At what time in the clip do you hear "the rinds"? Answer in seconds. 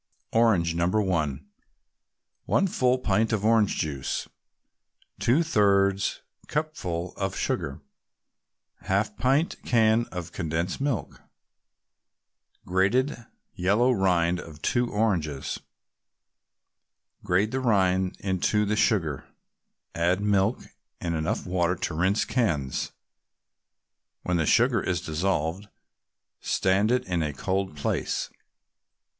17.51-18.17